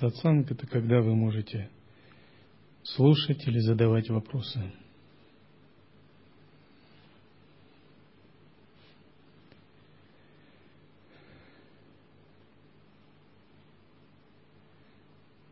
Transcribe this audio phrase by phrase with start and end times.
[0.00, 1.68] Сатсанг– это когда вы можете
[2.82, 4.72] слушать или задавать вопросы.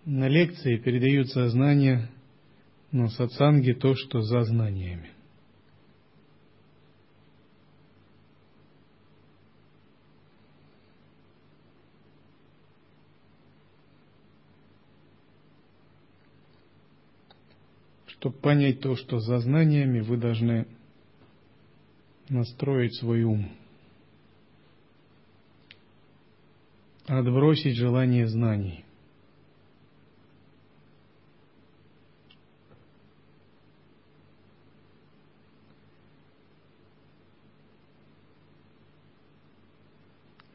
[0.07, 2.11] На лекции передаются знания,
[2.91, 5.11] но сатсанги то, что за знаниями.
[18.19, 20.67] Чтобы понять то, что за знаниями, вы должны
[22.29, 23.49] настроить свой ум.
[27.07, 28.85] Отбросить желание знаний.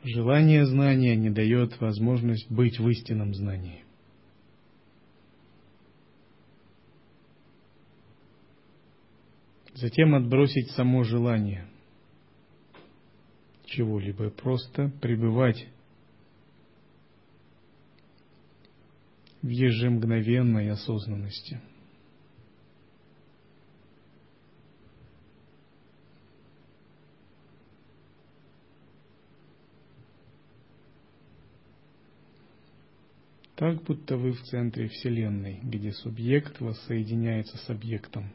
[0.04, 3.83] Желание знания не дает возможность быть в истинном знании.
[9.84, 11.68] Затем отбросить само желание
[13.66, 15.68] чего-либо, просто пребывать
[19.42, 21.60] в ежемгновенной осознанности–
[33.56, 38.30] Так, будто вы в центре Вселенной, где субъект воссоединяется с объектом.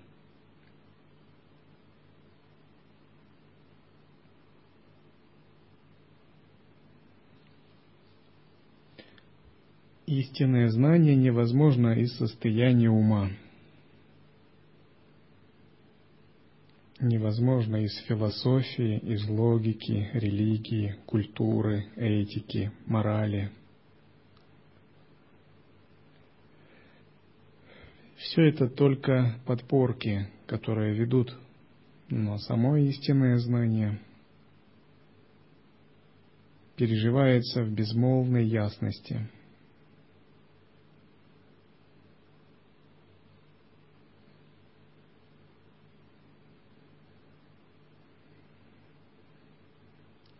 [10.08, 13.28] Истинное знание невозможно из состояния ума.
[16.98, 23.50] Невозможно из философии, из логики, религии, культуры, этики, морали–
[28.16, 31.36] Все это только подпорки, которые ведут,
[32.08, 34.00] но само истинное знание
[36.76, 39.28] переживается в безмолвной ясности.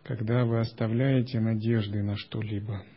[0.09, 2.83] Когда вы оставляете надежды на что-либо–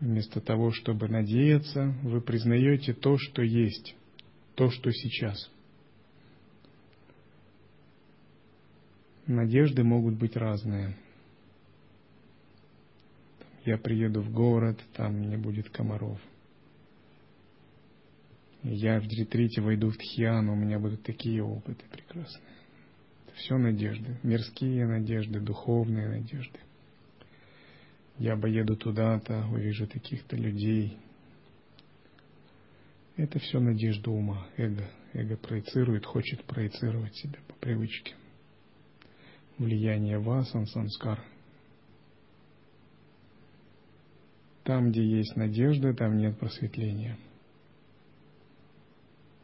[0.00, 3.94] Вместо того, чтобы надеяться, вы признаете то, что есть,
[4.56, 5.48] то, что сейчас.
[9.28, 10.96] Надежды могут быть разные.
[13.64, 16.20] Я приеду в город, там не будет комаров.
[18.64, 22.61] Я в ретрите войду в Тхьяну, у меня будут такие опыты прекрасные.
[23.36, 26.58] Все надежды, мирские надежды, духовные надежды
[28.18, 30.96] я поеду туда-то, увижу таких-то людей.
[33.16, 34.88] Это все надежда ума, эго.
[35.12, 38.14] Эго проецирует, хочет проецировать себя по привычке.
[39.58, 41.20] Влияние васан, самскар.
[44.64, 47.18] Там, где есть надежда, там нет просветления.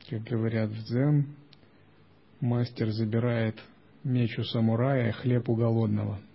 [0.08, 1.34] Как говорят в дзен,
[2.40, 3.56] мастер забирает
[4.04, 6.20] меч у самурая, хлеб у голодного–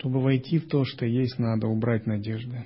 [0.00, 2.64] Чтобы войти в то, что есть, надо убрать надежды.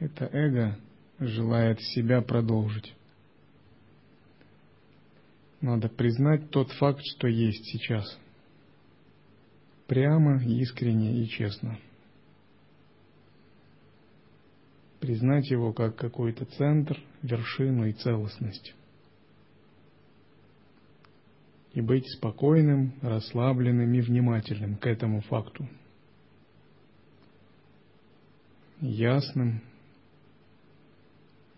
[0.00, 0.76] Это эго
[1.18, 2.92] желает себя продолжить.
[5.62, 8.18] Надо признать тот факт, что есть сейчас.
[9.86, 11.78] Прямо, искренне и честно.
[15.00, 18.74] Признать его как какой-то центр, вершину и целостность
[21.74, 25.66] и быть спокойным, расслабленным и внимательным к этому факту.
[28.80, 29.62] Ясным.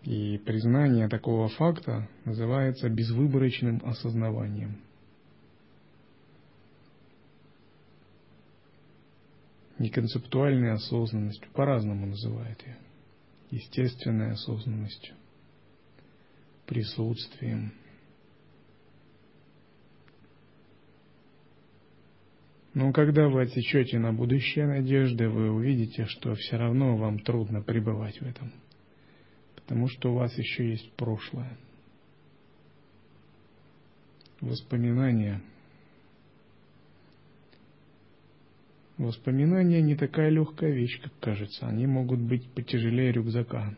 [0.05, 4.79] И признание такого факта называется безвыборочным осознаванием.
[9.79, 12.77] Неконцептуальной осознанностью, по-разному называют ее.
[13.49, 15.15] Естественной осознанностью,
[16.65, 17.73] присутствием–
[22.75, 28.19] Но когда вы отсечете на будущее надежды, вы увидите, что все равно вам трудно пребывать
[28.19, 28.51] в этом.
[29.65, 31.57] Потому что у вас еще есть прошлое.
[34.39, 35.41] Воспоминания.
[38.97, 41.67] Воспоминания не такая легкая вещь, как кажется.
[41.67, 43.75] Они могут быть потяжелее рюкзака.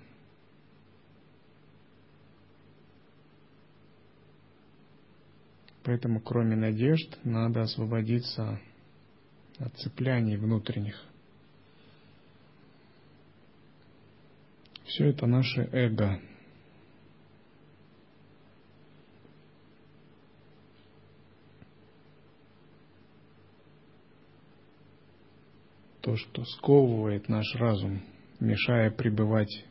[5.83, 8.59] Поэтому, кроме надежд, надо освободиться
[9.57, 11.01] от цепляний внутренних.
[14.87, 16.21] Все это наше эго.
[26.01, 28.01] То, что сковывает наш разум,
[28.39, 29.65] мешая пребывать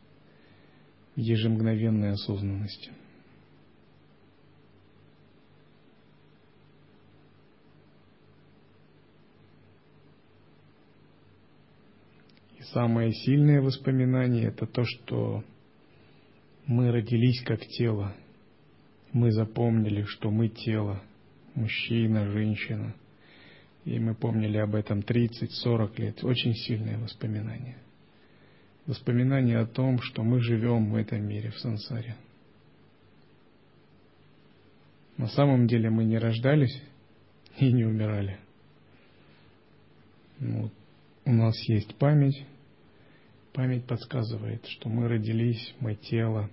[1.15, 2.93] в ежемгновенной осознанности–
[12.73, 15.45] Самое сильное воспоминание– это то, что
[16.67, 18.15] мы родились как тело.
[19.13, 21.01] Мы запомнили, что мы тело,
[21.55, 22.95] мужчина, женщина.
[23.85, 26.25] И мы помнили об этом 30-40 лет.
[26.25, 27.77] Очень сильное воспоминание.
[28.87, 32.17] Воспоминание о том, что мы живем в этом мире, в сансаре.
[35.17, 36.83] На самом деле мы не рождались
[37.59, 38.39] и не умирали.
[40.41, 40.71] Ну,
[41.25, 42.45] у нас есть память,
[43.57, 46.51] Память подсказывает, что мы родились, мы тело.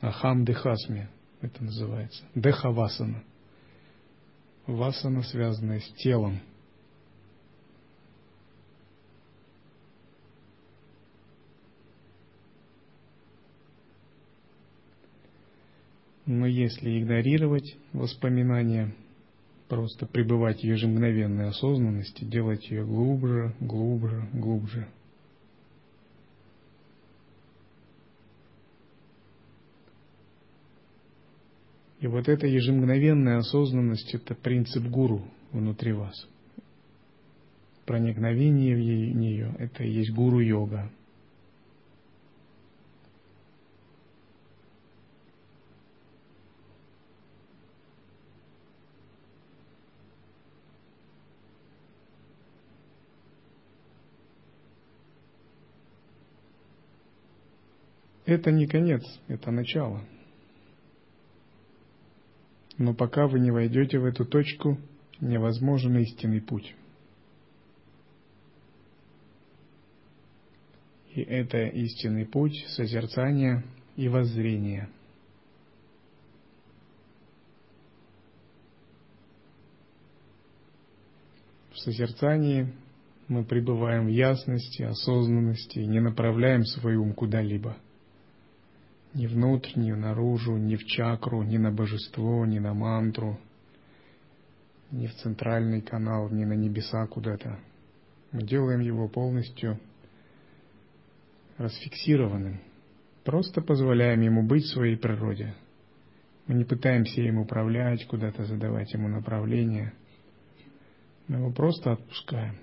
[0.00, 1.08] Ахам дехасми
[1.40, 2.24] это называется.
[2.34, 3.22] Дехавасана.
[4.66, 6.40] Васана, связанная с телом.
[16.26, 18.92] Но если игнорировать воспоминания,
[19.68, 24.88] просто пребывать в ежемгновенной осознанности, делать ее глубже, глубже, глубже–
[32.02, 35.22] И вот эта ежемгновенная осознанность– это принцип гуру
[35.52, 36.28] внутри вас.
[37.86, 38.80] Проникновение в
[39.16, 40.90] нее– это и есть гуру-йога.
[58.26, 60.02] Это не конец, это начало–
[62.78, 64.78] но пока вы не войдете в эту точку,
[65.20, 66.74] невозможен истинный путь.
[71.14, 73.62] И это истинный путь созерцания
[73.96, 74.88] и воззрения.
[81.72, 82.72] В созерцании
[83.28, 87.76] мы пребываем в ясности, осознанности не направляем свой ум куда-либо–
[89.14, 93.38] ни внутрь, ни наружу, ни в чакру, ни на божество, ни на мантру,
[94.90, 97.58] ни в центральный канал, ни на небеса куда-то.
[98.32, 99.78] Мы делаем его полностью
[101.58, 102.60] расфиксированным.
[103.24, 105.54] Просто позволяем ему быть в своей природе.
[106.46, 109.92] Мы не пытаемся им управлять, куда-то задавать ему направление.
[111.28, 112.56] Мы его просто отпускаем,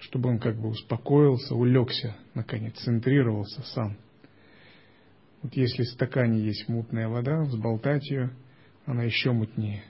[0.00, 3.96] чтобы он как бы успокоился, улегся, наконец, центрировался сам–
[5.42, 8.30] вот если в стакане есть мутная вода, взболтать ее,
[8.86, 9.84] она еще мутнее.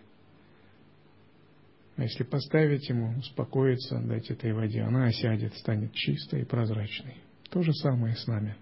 [1.96, 7.16] А если поставить ему, успокоиться, дать этой воде, она осядет, станет чистой и прозрачной.
[7.50, 8.56] То же самое с нами.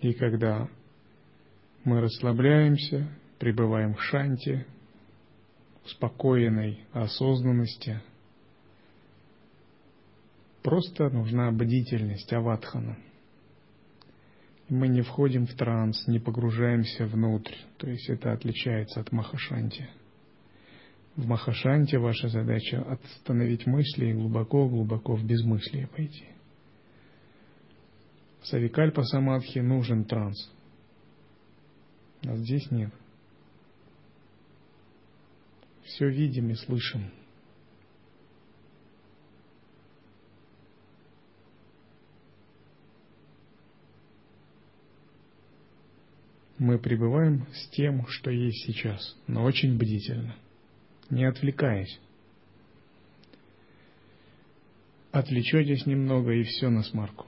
[0.00, 0.68] И когда
[1.84, 4.66] мы расслабляемся, пребываем в шанте,
[5.90, 8.00] спокойной осознанности.
[10.62, 12.98] Просто нужна бдительность, аватхана.
[14.68, 19.88] Мы не входим в транс, не погружаемся внутрь, то есть это отличается от махашанти.
[21.16, 26.26] В махашанте ваша задача остановить мысли и глубоко-глубоко в безмыслие пойти.
[28.42, 30.52] Савикальпа Самадхи нужен транс.
[32.24, 32.92] А здесь нет
[35.88, 37.10] все видим и слышим.
[46.58, 50.34] Мы пребываем с тем, что есть сейчас, но очень бдительно,
[51.08, 52.00] не отвлекаясь.
[55.12, 57.27] Отвлечетесь немного и все на смарку.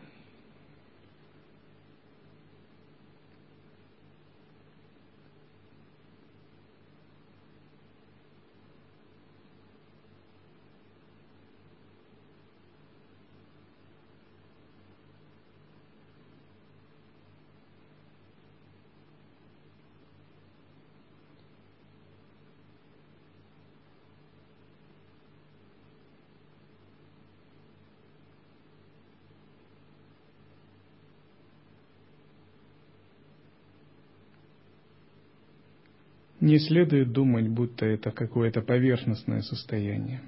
[36.51, 40.21] Не следует думать, будто это какое-то поверхностное состояние.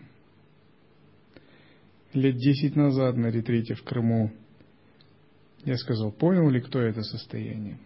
[2.12, 4.30] Лет десять назад на ретрите в Крыму
[5.64, 7.76] я сказал, понял ли кто это состояние?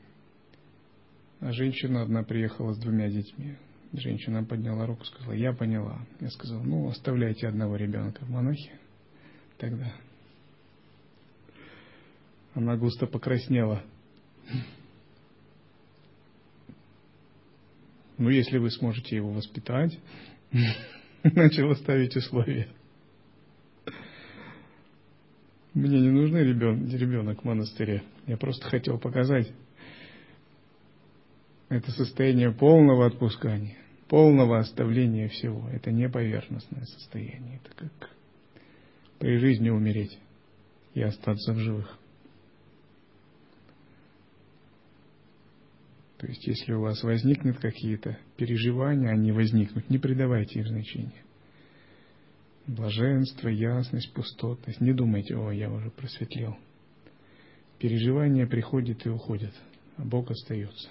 [1.40, 3.56] А женщина одна приехала с двумя детьми.
[3.94, 6.06] Женщина подняла руку, сказала, я поняла.
[6.20, 8.78] Я сказал, ну, оставляйте одного ребенка в монахе
[9.56, 9.94] тогда.
[12.52, 13.82] Она густо покраснела.
[18.18, 19.98] Ну, если вы сможете его воспитать,
[21.22, 22.68] начала ставить условия.
[25.74, 26.08] Мне не
[26.42, 28.02] ребен, ребенок в монастыре.
[28.26, 29.52] Я просто хотел показать
[31.68, 33.76] это состояние полного отпускания,
[34.08, 35.68] полного оставления всего.
[35.68, 37.60] Это не поверхностное состояние.
[37.62, 38.10] Это как
[39.18, 40.18] при жизни умереть
[40.94, 41.98] и остаться в живых.
[46.18, 51.22] То есть, если у вас возникнут какие-то переживания, они возникнут, не придавайте их значения.
[52.66, 54.80] Блаженство, ясность, пустотность.
[54.80, 56.56] Не думайте, о, я уже просветлел.
[57.78, 59.52] Переживания приходят и уходят,
[59.98, 60.88] а Бог остается.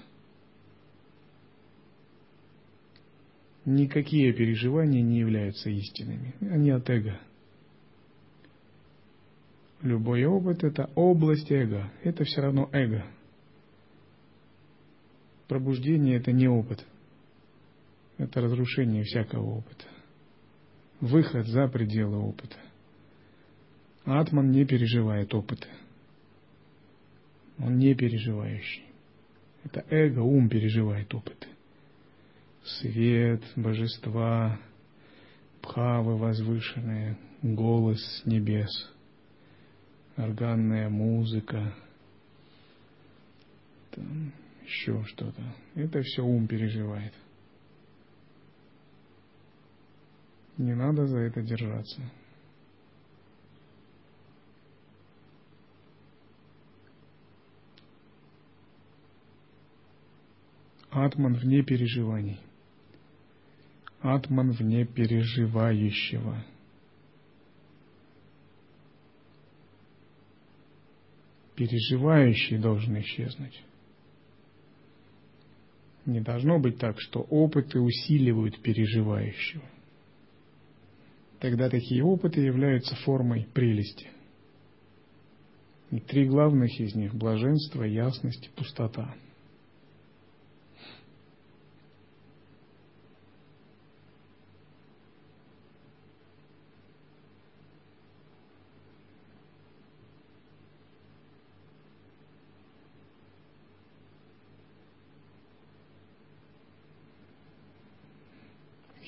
[3.66, 6.36] Никакие переживания не являются истинными.
[6.42, 7.20] Они от эго.
[9.82, 11.92] Любой опыт– это область эго.
[12.04, 13.04] Это все равно эго–
[15.48, 16.86] Пробуждение– это не опыт.
[18.18, 19.86] Это разрушение всякого опыта.
[21.02, 22.56] Выход за пределы опыта.
[24.06, 25.68] Атман не переживает опыта.
[27.60, 28.84] Он не переживающий.
[29.64, 31.48] Это эго, ум переживает опыты.
[32.64, 34.60] Свет, божества,
[35.62, 38.72] пхавы возвышенные, голос небес,
[40.16, 41.74] органная музыка,
[43.92, 44.34] там,
[44.66, 45.42] еще что-то.
[45.76, 47.14] Это все ум переживает.
[50.58, 52.02] Не надо за это держаться.
[60.90, 62.40] Атман вне переживаний.
[64.00, 66.46] Атман вне переживающего.
[71.56, 73.62] Переживающий должен исчезнуть.
[76.06, 79.64] Не должно быть так, что опыты усиливают переживающего.
[81.40, 84.10] Тогда такие опыты являются формой прелести.
[85.92, 89.16] И три главных из них– блаженство, ясность пустота–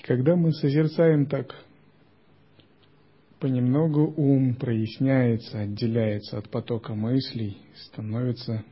[0.07, 1.53] Когда мы созерцаем так,
[3.41, 8.63] понемногу ум проясняется, отделяется от потока мыслей, становится,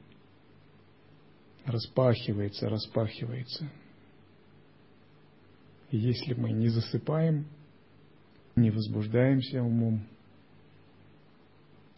[1.66, 3.70] распахивается, распахивается.
[5.92, 7.48] И если мы не засыпаем,
[8.56, 10.08] не возбуждаемся умом,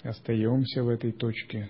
[0.02, 1.70] остаемся в этой точке,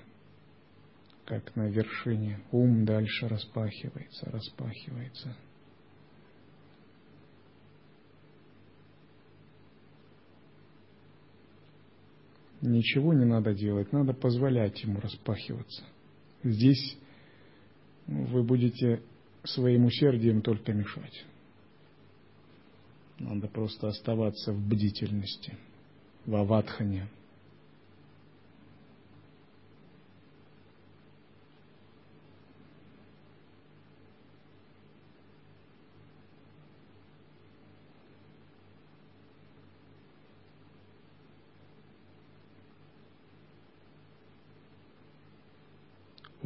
[1.25, 5.36] как на вершине, ум дальше распахивается, распахивается–
[12.67, 15.83] Ничего не надо делать, надо позволять ему распахиваться.
[16.43, 16.97] Здесь
[18.07, 19.01] вы будете
[19.45, 21.25] своим усердием только мешать.
[23.19, 25.57] Надо просто оставаться в бдительности,
[26.25, 27.07] в аватхане.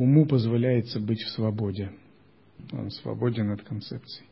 [0.01, 1.91] Уму позволяется быть в свободе.
[2.71, 4.25] Он свободен от концепций.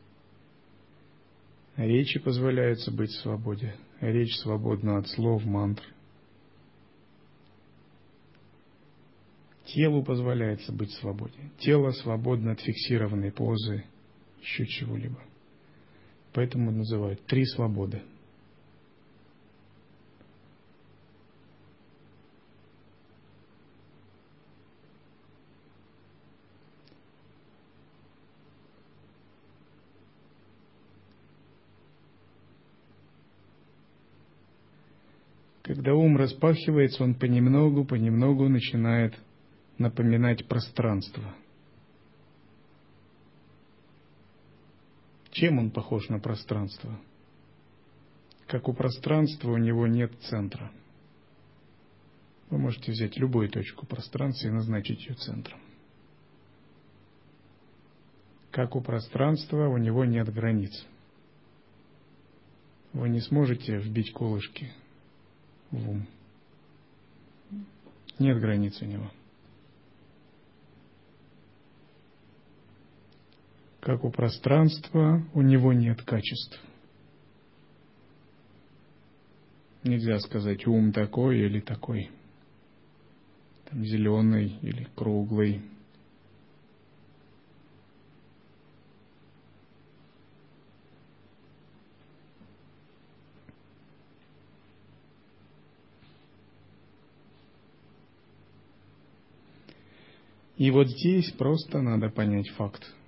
[1.76, 3.76] Речи позволяется быть в свободе.
[4.00, 5.84] Речь свободна от слов, мантр.
[9.66, 11.38] Телу позволяется быть в свободе.
[11.60, 13.84] Тело свободно от фиксированной позы,
[14.42, 15.22] еще чего-либо.
[16.32, 18.02] Поэтому называют три свободы–
[35.80, 39.18] Когда ум распахивается, он понемногу, понемногу начинает
[39.78, 41.34] напоминать пространство.
[45.30, 47.00] Чем он похож на пространство?
[48.46, 50.70] Как у пространства у него нет центра.
[52.50, 55.60] Вы можете взять любую точку пространства и назначить ее центром.
[58.50, 60.86] Как у пространства у него нет границ.
[62.92, 64.70] Вы не сможете вбить колышки
[65.70, 66.06] в ум.
[68.18, 69.10] Нет границ у него.
[73.80, 76.60] Как у пространства, у него нет качеств.
[79.82, 82.10] Нельзя сказать ум такой или такой,
[83.70, 85.62] там, зеленый или круглый.
[100.60, 102.84] И вот здесь просто надо понять факт–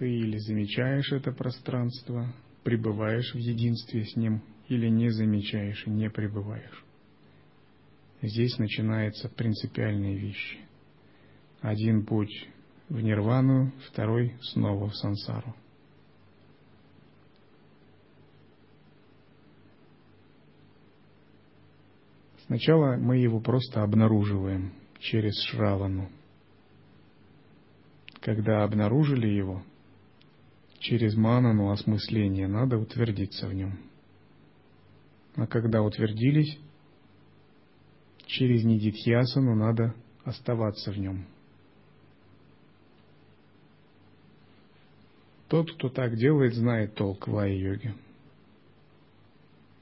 [0.00, 2.32] ты или замечаешь это пространство,
[2.64, 6.84] пребываешь в единстве с ним, или не замечаешь и не пребываешь.
[8.22, 10.58] Здесь начинаются принципиальные вещи.
[11.60, 12.48] Один путь
[12.88, 15.54] в нирвану, второй снова в сансару.
[22.46, 26.08] Сначала мы его просто обнаруживаем через Шравану.
[28.20, 29.62] Когда обнаружили его,
[30.78, 33.78] через манану осмысление надо утвердиться в нем.
[35.36, 36.58] А когда утвердились,
[38.26, 39.94] через нидитьясану надо
[40.24, 41.26] оставаться в нем.
[45.48, 47.94] Тот, кто так делает, знает толк в йоге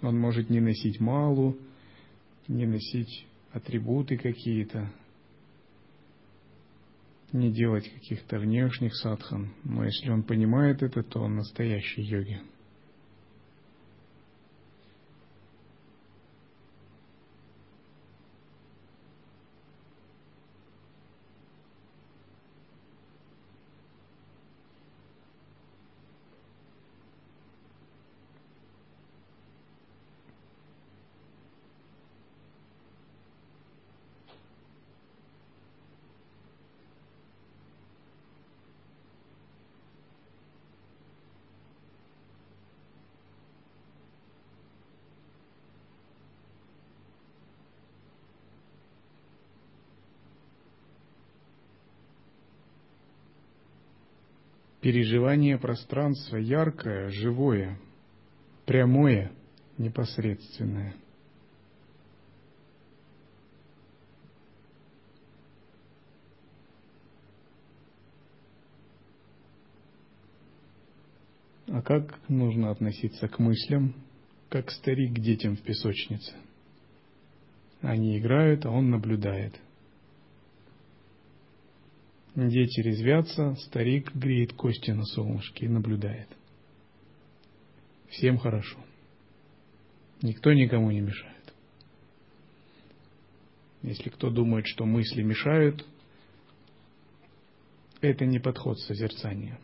[0.00, 1.58] Он может не носить малу,
[2.46, 4.90] не носить атрибуты какие-то,
[7.32, 12.40] не делать каких-то внешних садхан, но если он понимает это, то он настоящий йоги.
[54.80, 57.78] Переживание пространства яркое, живое,
[58.64, 59.32] прямое,
[59.76, 60.94] непосредственное.
[71.70, 73.94] А как нужно относиться к мыслям,
[74.48, 76.32] как старик к детям в песочнице?
[77.82, 79.54] Они играют, а он наблюдает–
[82.46, 86.28] Дети резвятся, старик греет кости на солнышке и наблюдает.
[88.10, 88.78] Всем хорошо.
[90.22, 91.34] Никто никому не мешает.
[93.82, 95.84] Если кто думает, что мысли мешают,
[98.00, 99.58] это не подход созерцания.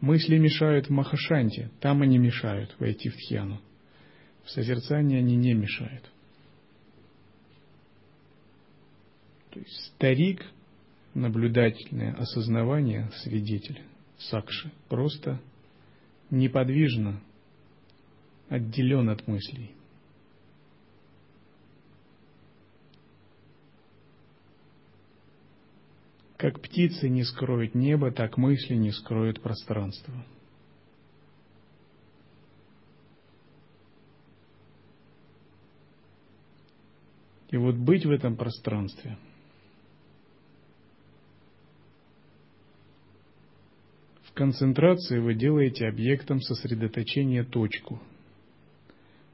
[0.00, 3.60] Мысли мешают в Махашанте, там они мешают войти в Тхьяну.
[4.44, 6.10] В созерцании они не мешают.
[9.50, 10.44] То есть старик
[11.18, 13.82] наблюдательное осознавание, свидетель,
[14.18, 15.40] сакши, просто
[16.30, 17.20] неподвижно
[18.48, 19.74] отделен от мыслей.
[26.36, 30.24] Как птицы не скроют небо, так мысли не скроют пространство.
[37.50, 39.18] И вот быть в этом пространстве–
[44.38, 48.00] концентрации вы делаете объектом сосредоточения точку.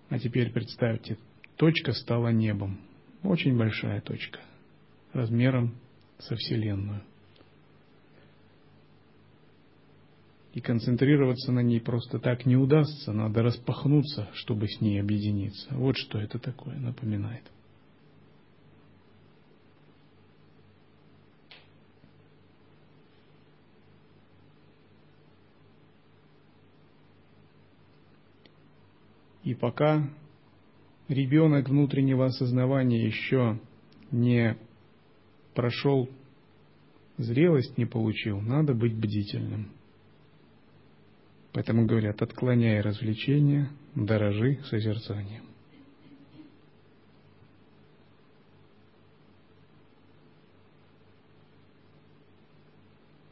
[0.08, 1.18] А теперь представьте,
[1.56, 2.80] точка стала небом.
[3.22, 4.40] Очень большая точка,
[5.12, 5.74] размером
[6.18, 7.02] со Вселенную.
[10.54, 15.68] И концентрироваться на ней просто так не удастся, надо распахнуться, чтобы с ней объединиться.
[15.74, 17.42] Вот что это такое напоминает.
[29.44, 30.02] И пока
[31.09, 33.61] ребенок внутреннего осознавания еще
[34.11, 34.57] не
[35.54, 36.09] прошел,
[37.18, 39.70] зрелость не получил, надо быть бдительным.
[41.52, 45.44] Поэтому говорят, отклоняй развлечения, дорожи созерцанием.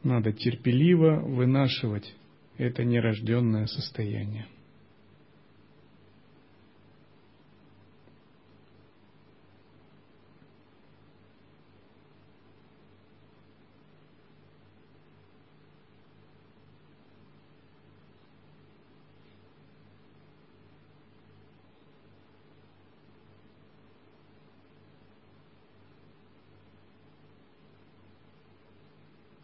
[0.03, 2.13] Надо терпеливо вынашивать
[2.57, 4.45] это нерожденное состояние.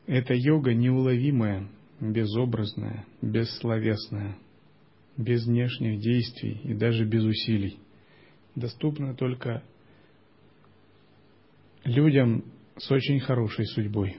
[0.09, 1.69] Это йога неуловимая,
[1.99, 4.39] безобразная, бессловесная,
[5.17, 7.77] без внешних действий и даже без усилий.
[8.55, 9.61] Доступна только
[11.83, 12.43] людям
[12.75, 14.17] с очень хорошей судьбой.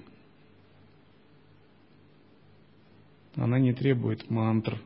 [3.35, 4.81] Она не требует мантр,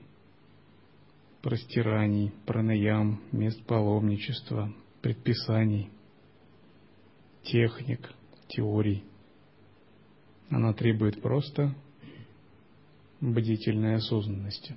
[1.43, 5.91] простираний, пранаям, мест паломничества, предписаний,
[7.43, 8.11] техник,
[8.49, 9.05] теорий–
[10.51, 11.75] она требует просто
[13.21, 14.77] бдительной осознанности.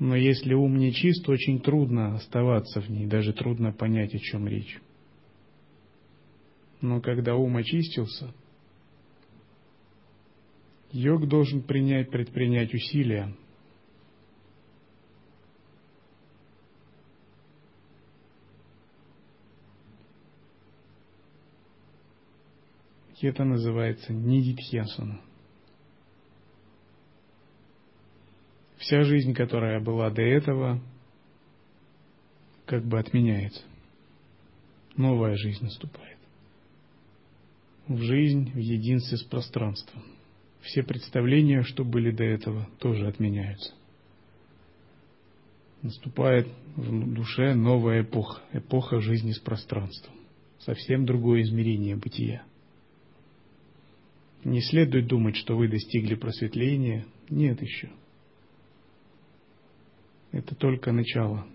[0.00, 4.48] Но если ум не чист, очень трудно оставаться в ней, даже трудно понять, о чем
[4.48, 4.80] речь.
[6.80, 8.32] Но когда ум очистился,
[10.90, 13.36] йог должен принять, предпринять усилия,
[23.20, 25.20] И это называется нидитхьясана.
[28.78, 30.80] Вся жизнь, которая была до этого,
[32.64, 33.62] как бы отменяется.
[34.96, 36.16] Новая жизнь наступает.
[37.88, 40.02] В жизнь в единстве с пространством.
[40.62, 43.74] Все представления, что были до этого, тоже отменяются.
[45.82, 50.14] Наступает в душе новая эпоха, эпоха жизни с пространством.
[50.60, 52.44] Совсем другое измерение бытия.
[54.44, 57.06] Не следует думать, что вы достигли просветления.
[57.28, 57.90] Нет еще.
[60.32, 61.46] Это только начало.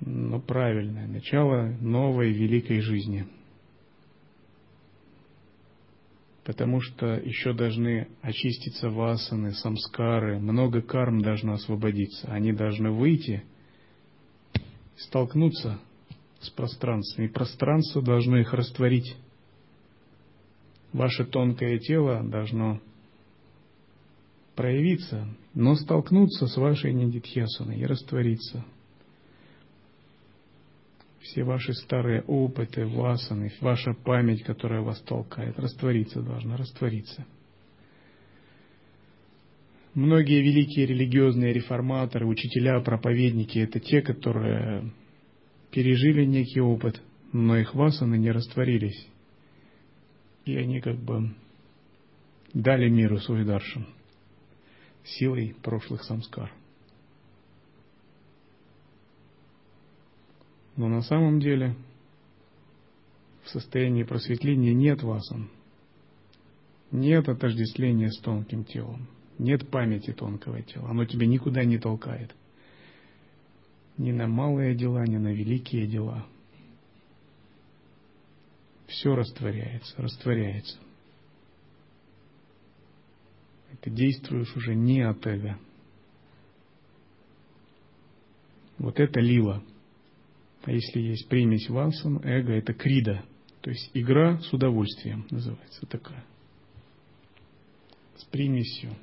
[0.00, 3.26] Но правильное начало новой великой жизни.
[6.44, 12.28] Потому что еще должны очиститься васаны, самскары, много карм должно освободиться.
[12.28, 13.44] Они должны выйти,
[14.96, 15.78] столкнуться
[16.40, 19.16] с пространством, и пространство должно их растворить
[20.92, 22.80] ваше тонкое тело должно
[24.56, 28.64] проявиться, но столкнуться с вашей нидитхьясаной и раствориться.
[31.20, 37.24] Все ваши старые опыты, васаны, ваша память, которая вас толкает, раствориться должна, раствориться.
[39.94, 44.92] Многие великие религиозные реформаторы, учителя, проповедники– это те, которые
[45.70, 47.00] пережили некий опыт,
[47.32, 49.08] но их васаны не растворились
[50.50, 51.30] и они как бы
[52.52, 53.86] дали миру свой даршан
[55.04, 56.52] силой прошлых самскар.
[60.76, 61.76] Но на самом деле
[63.44, 65.50] в состоянии просветления нет васан,
[66.90, 69.08] нет отождествления с тонким телом,
[69.38, 72.34] нет памяти тонкого тела, оно тебя никуда не толкает.
[73.98, 76.26] Ни на малые дела, ни на великие дела–
[78.90, 80.78] все растворяется, растворяется.
[83.72, 85.58] И ты действуешь уже не от эго.
[88.78, 89.62] Вот это лила.
[90.64, 93.24] А если есть примесь васан, эго это крида.
[93.60, 96.24] То есть игра с удовольствием называется такая.
[98.16, 98.96] С примесью.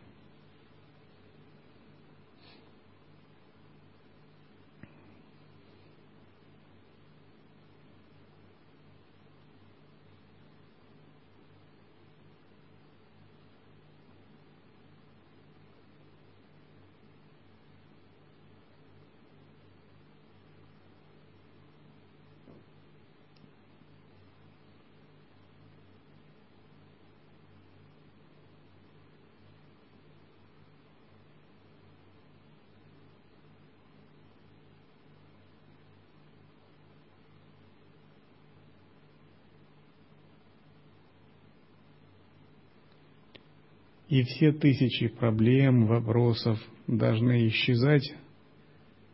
[44.09, 48.13] И все тысячи проблем, вопросов должны исчезать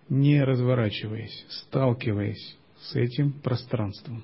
[0.09, 4.23] не разворачиваясь, сталкиваясь с этим пространством.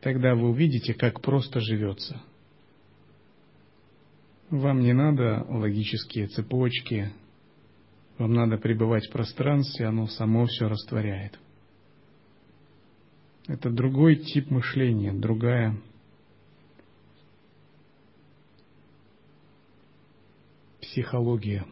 [0.00, 2.22] Тогда вы увидите, как просто живется.
[4.50, 7.12] Вам не надо логические цепочки,
[8.16, 11.38] вам надо пребывать в пространстве, оно само все растворяет.
[13.48, 15.76] Это другой тип мышления, другая
[20.86, 21.64] психология.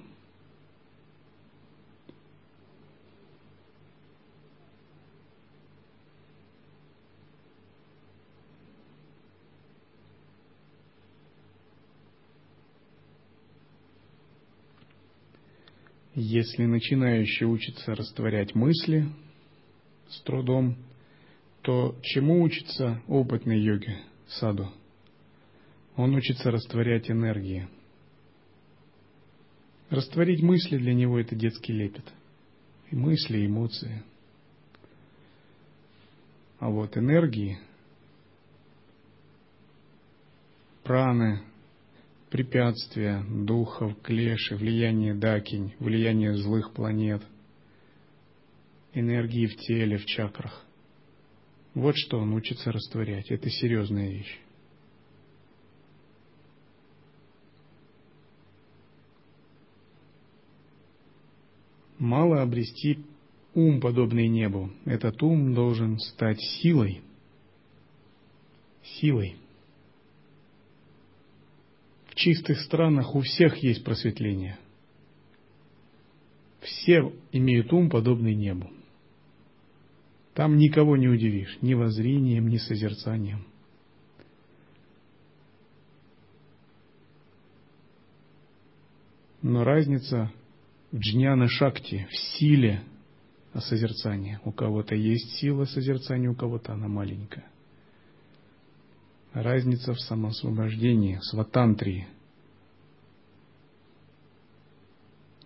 [16.17, 19.07] Если начинающий учится растворять мысли
[20.09, 20.77] с трудом,
[21.63, 23.97] то чему учится опытный йоги
[24.29, 24.71] саду?
[25.97, 27.69] Он учится растворять энергии.
[29.95, 32.03] Растворить мысли для него это детский лепет.
[32.91, 34.03] И мысли, и эмоции.
[36.59, 37.61] А вот энергии,
[40.83, 41.43] праны,
[42.29, 47.23] препятствия, духов, клеши, влияние дакинь, влияние злых планет,
[48.95, 50.65] энергии в теле, в чакрах.
[51.75, 53.31] Вот что он учится растворять.
[53.31, 54.41] Это серьезная вещь.
[62.05, 62.99] Мало обрести
[63.55, 64.71] ум, подобный небу.
[64.85, 67.01] Этот ум должен стать силой.
[68.83, 69.37] Силой.
[72.09, 74.59] В чистых странах у всех есть просветление.
[76.61, 78.71] Все имеют ум, подобный небу.
[80.35, 83.47] Там никого не удивишь, ни воззрением, ни созерцанием.
[89.41, 90.31] Но разница
[90.95, 92.83] джняна шакти, в силе
[93.55, 94.41] созерцания.
[94.45, 97.47] У кого-то есть сила созерцания, у кого-то она маленькая.
[99.33, 102.07] Разница в самоосвобождении, сватантрии.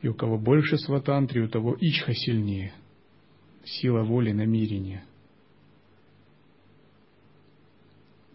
[0.02, 2.72] И у кого больше сватантрии, у того ичха сильнее.
[3.64, 5.04] Сила воли, намерения.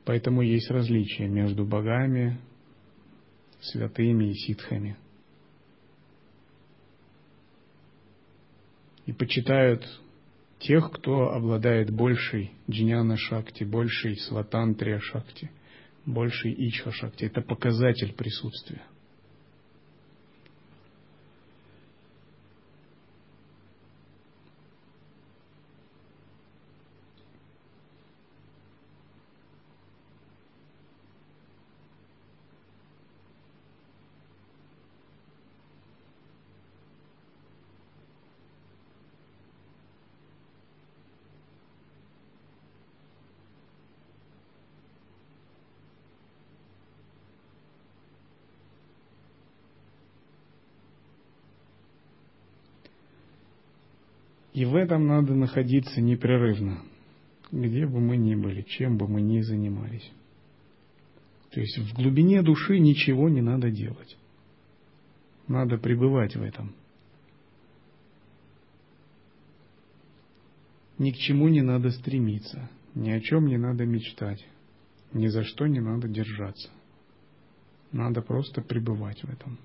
[0.06, 2.40] Поэтому есть различия между богами,
[3.62, 4.98] святыми и ситхами.
[9.06, 9.86] И почитают
[10.60, 15.52] тех, кто обладает большей джняна шакти, большей сватантрия шакти,
[16.06, 17.26] большей ичха шакти.
[17.26, 18.82] Это показатель присутствия.
[54.54, 56.84] И в этом надо находиться непрерывно,
[57.52, 60.10] где бы мы ни были, чем бы мы ни занимались.
[61.50, 64.16] То есть в глубине души ничего не надо делать.
[65.48, 66.76] Надо пребывать в этом.
[71.00, 74.46] Ни к чему не надо стремиться, ни о чем не надо мечтать,
[75.12, 76.70] ни за что не надо держаться.
[77.92, 79.58] Надо просто пребывать в этом.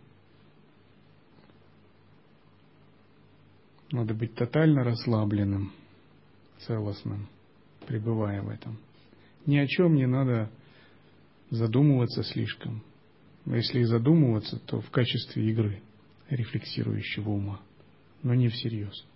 [3.90, 5.72] Надо быть тотально расслабленным,
[6.58, 7.28] целостным,
[7.86, 8.78] пребывая в этом.
[9.46, 10.50] Ни о чем не надо
[11.50, 12.82] задумываться слишком.
[13.46, 15.80] Но если и задумываться, то в качестве игры,
[16.28, 17.62] рефлексирующего ума,
[18.22, 19.06] но не всерьез.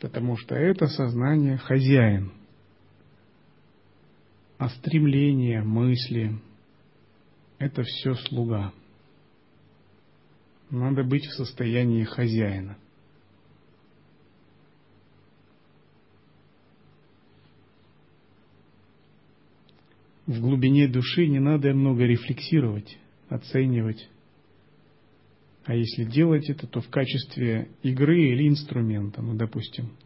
[0.00, 2.32] Потому что это сознание хозяин,
[4.56, 6.40] а стремления, мысли–
[7.58, 8.72] это все слуга–
[10.70, 12.76] надо быть в состоянии хозяина.
[20.26, 22.98] В глубине души не надо много рефлексировать,
[23.30, 24.10] оценивать.
[25.64, 29.96] А если делать это, то в качестве игры или инструмента, ну, допустим,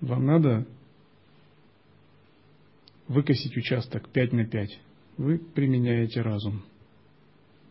[0.00, 0.66] вам надо
[3.06, 4.80] выкосить участок 5 на 5.
[5.16, 6.64] Вы применяете разум–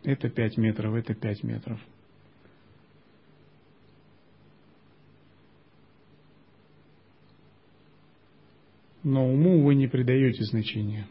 [0.03, 1.79] это пять метров, это пять метров.
[9.03, 11.07] Но уму вы не придаете значения.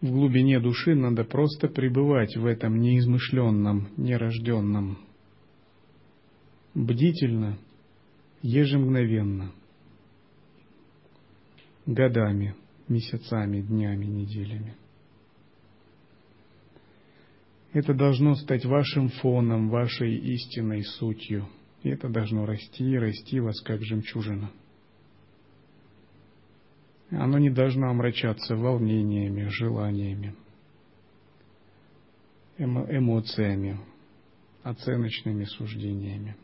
[0.00, 4.98] В глубине души надо просто пребывать в этом неизмышленном, нерожденном
[6.74, 7.58] бдительно,
[8.42, 9.52] ежемгновенно,
[11.86, 12.54] годами,
[12.88, 14.74] месяцами, днями, неделями.
[17.72, 21.48] Это должно стать вашим фоном, вашей истинной сутью.
[21.82, 24.50] И это должно расти и расти вас, как жемчужина.
[27.10, 30.34] Оно не должно омрачаться волнениями, желаниями,
[32.58, 33.78] эмо эмоциями,
[34.62, 36.36] оценочными суждениями.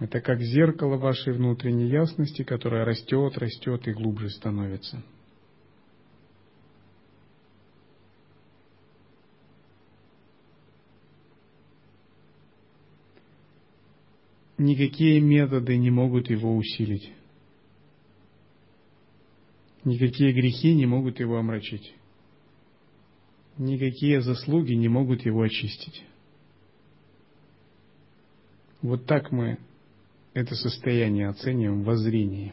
[0.00, 5.02] Это как зеркало вашей внутренней ясности, которое растет, растет и глубже становится.
[14.58, 17.12] Никакие методы не могут его усилить.
[19.84, 21.94] Никакие грехи не могут его омрачить.
[23.58, 26.04] Никакие заслуги не могут его очистить.
[28.80, 29.58] Вот так мы
[30.34, 32.52] это состояние оцениваем в зрении.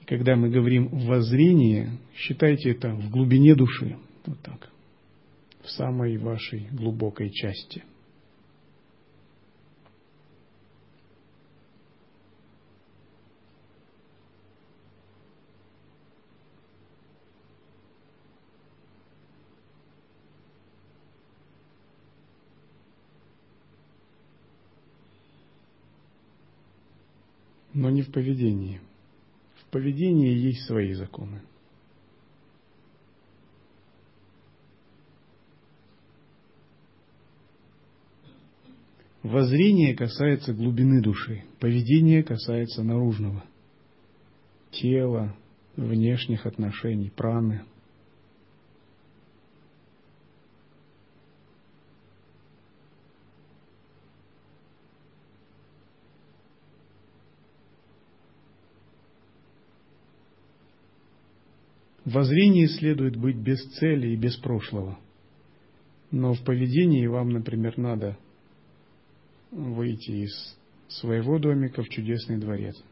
[0.00, 4.70] И когда мы говорим воззрение, считайте это в глубине души, вот так,
[5.62, 7.84] в самой вашей глубокой части–
[27.82, 28.80] но не в поведении.
[29.54, 31.42] В поведении есть свои законы.
[39.22, 43.44] Воззрение касается глубины души, поведение касается наружного,
[44.72, 45.36] тела,
[45.76, 47.64] внешних отношений, праны–
[62.04, 64.98] В зрении следует быть без цели и без прошлого.
[66.10, 68.18] Но в поведении вам, например, надо
[69.50, 72.82] выйти из своего домика в чудесный дворец–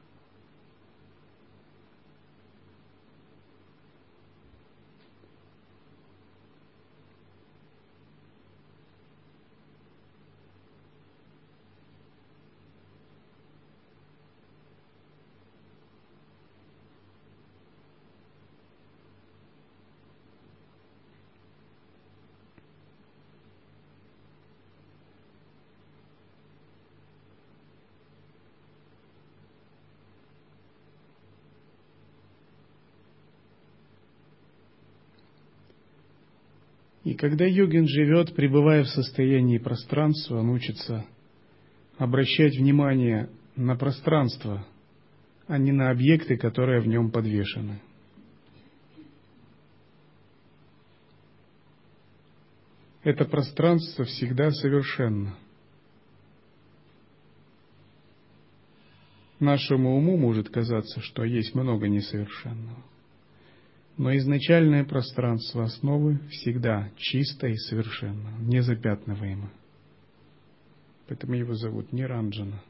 [37.10, 41.04] И когда йогин живет, пребывая в состоянии пространства, он учится
[41.98, 44.64] обращать внимание на пространство,
[45.48, 47.80] а не на объекты, которые в нем подвешены.
[53.02, 55.34] Это пространство всегда совершенно.
[59.40, 62.84] Нашему уму может казаться, что есть много несовершенного.
[63.96, 69.50] Но изначальное пространство основы всегда чисто и совершенно, незапятнываемо.
[71.06, 72.62] Поэтому его зовут Ниранджана.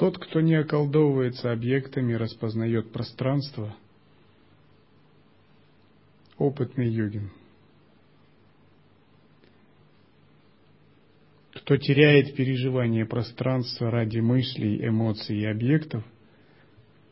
[0.00, 3.76] Тот, кто не околдовывается объектами, распознает пространство,
[6.38, 7.30] опытный йогин.
[11.52, 16.02] Кто теряет переживание пространства ради мыслей, эмоций и объектов,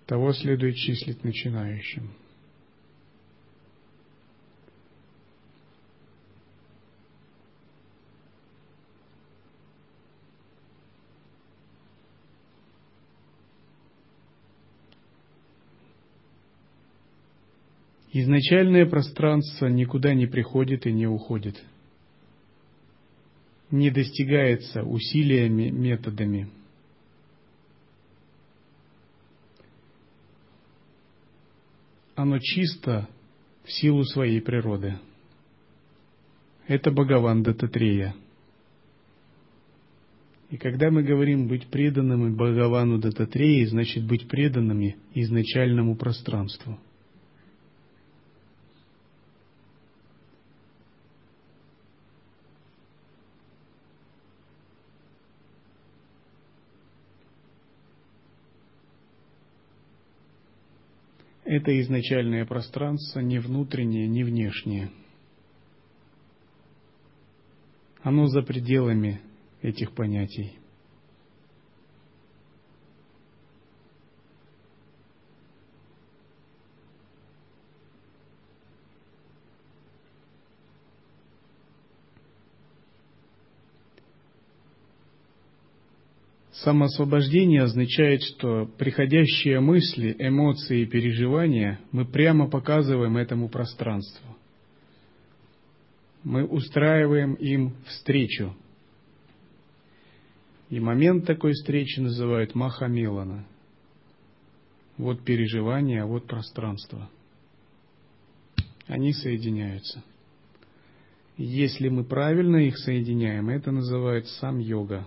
[0.07, 2.11] того следует числить начинающим–
[18.13, 21.63] Изначальное пространство никуда не приходит и не уходит.
[23.71, 26.49] Не достигается усилиями, методами.
[32.19, 33.09] оно чисто
[33.65, 34.99] в силу своей природы.
[36.67, 38.15] Это Бхагаван Дататрея.
[40.51, 46.81] И когда мы говорим быть преданными Бхагавану Дататреи, значит быть преданными изначальному пространству–
[61.51, 64.91] Это изначальное пространство не внутреннее, не внешнее.
[68.03, 69.23] Оно за пределами
[69.63, 70.58] этих понятий.
[86.69, 94.37] Самоосвобождение означает, что приходящие мысли, эмоции и переживания мы прямо показываем этому пространству.
[96.25, 98.55] Мы устраиваем им встречу.
[100.69, 103.47] И момент такой встречи называют Махамилана.
[104.99, 107.09] Вот переживание, вот пространство.
[108.87, 110.05] Они соединяются.
[111.39, 115.07] Если мы правильно их соединяем, это называют сам йога,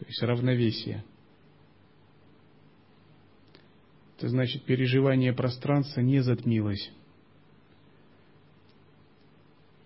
[0.00, 1.04] то есть равновесие.
[4.16, 6.90] Это значит, переживание пространства не затмилось.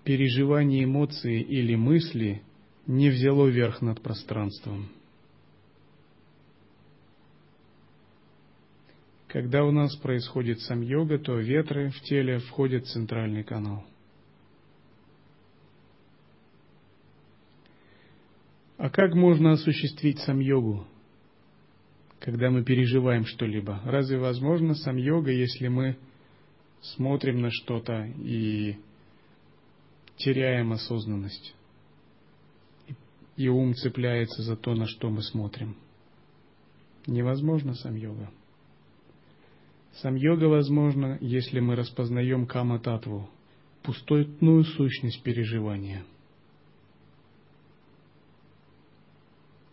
[0.04, 2.42] Переживание эмоции или мысли
[2.86, 4.88] не взяло верх над пространством.
[9.26, 13.84] Когда у нас происходит сам йога, то ветры в теле входят в центральный канал–
[18.76, 20.86] А как можно осуществить сам-йогу,
[22.18, 23.80] когда мы переживаем что-либо?
[23.84, 25.96] Разве возможно сам-йога, если мы
[26.80, 28.76] смотрим на что-то и
[30.16, 31.54] теряем осознанность?
[33.36, 35.76] И ум цепляется за то, на что мы смотрим.
[37.06, 38.30] Невозможно сам-йога.
[39.94, 43.28] Сам-йога возможно, если мы распознаем кама-татву,
[43.82, 46.04] пустотную сущность переживания–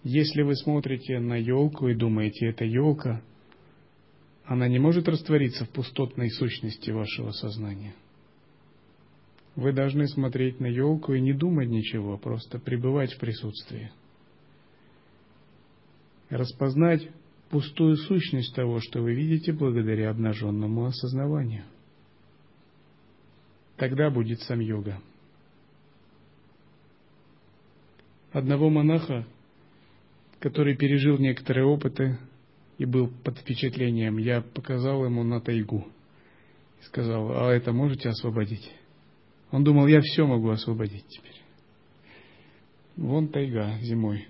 [0.04, 3.22] Если вы смотрите на елку и думаете, это елка,
[4.46, 7.94] она не может раствориться в пустотной сущности вашего сознания.
[9.56, 13.92] Вы должны смотреть на елку и не думать ничего, просто пребывать в присутствии.
[16.30, 17.08] Распознать
[17.50, 21.66] пустую сущность того, что вы видите благодаря обнаженному осознаванию.
[23.76, 25.00] Тогда будет сам йога.
[28.32, 29.28] Одного монаха
[30.42, 32.18] который пережил некоторые опыты
[32.80, 35.88] и был под впечатлением, я показал ему на тайгу.
[36.82, 38.72] И сказал, а это можете освободить?
[39.52, 41.40] Он думал, я все могу освободить теперь.
[42.98, 44.28] Вон тайга зимой,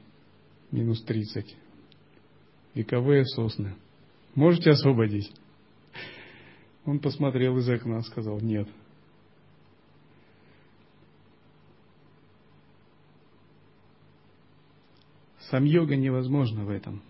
[0.70, 1.56] минус 30.
[2.76, 3.76] Вековые сосны.
[4.36, 5.32] Можете освободить?
[6.86, 8.68] Он посмотрел из окна, сказал, нет.
[15.52, 17.04] Сам йога невозможно в этом.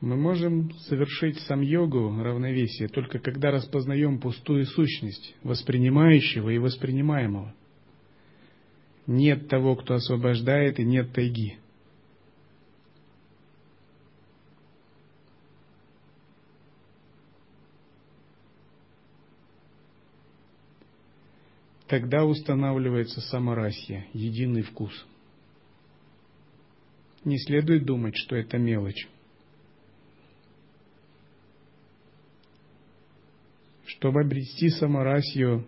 [0.00, 7.54] Мы можем совершить сам йогу равновесие только когда распознаем пустую сущность воспринимающего и воспринимаемого.
[9.06, 11.58] Нет того, кто освобождает, и нет тайги.
[21.88, 25.06] Тогда устанавливается саморасья, единый вкус–
[27.26, 29.08] не следует думать, что это мелочь.
[33.84, 35.66] Чтобы обрести саморасью,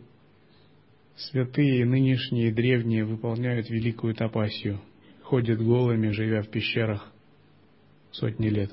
[1.17, 4.81] святые нынешние и древние выполняют великую тапасию,
[5.23, 7.13] ходят голыми, живя в пещерах
[8.13, 8.73] сотни лет,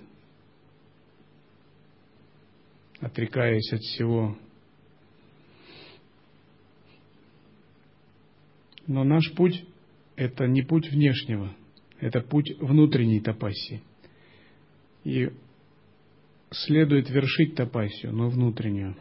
[2.99, 4.37] отрекаясь от всего.
[8.85, 9.65] Но наш путь–
[10.15, 11.55] это не путь внешнего–
[12.05, 13.81] это путь внутренней тапассии.
[15.03, 15.31] И
[16.51, 18.95] следует вершить тапассию, но внутреннюю.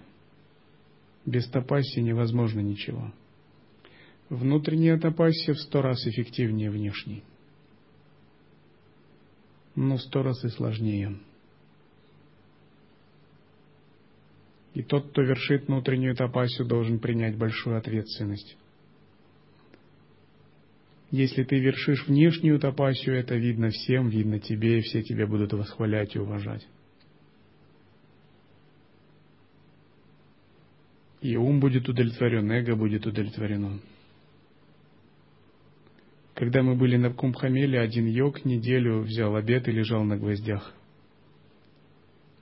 [1.26, 3.12] Без тапассии невозможно ничего.
[4.30, 7.22] Внутренняя тапассия в сто раз эффективнее внешней.
[9.74, 11.18] Но в сто раз и сложнее.
[14.72, 18.56] И тот, кто вершит внутреннюю тапассию, должен принять большую ответственность.
[21.14, 26.16] Если ты вершишь внешнюю тапасию, это видно всем, видно тебе, и все тебя будут восхвалять
[26.16, 26.66] и уважать.
[31.20, 33.78] И ум будет удовлетворен, эго будет удовлетворено.
[36.34, 40.74] Когда мы были на Кумбхамеле, один йог неделю взял обед и лежал на гвоздях.